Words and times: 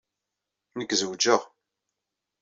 Nekk 0.77 0.91
zewjeɣ. 0.99 1.41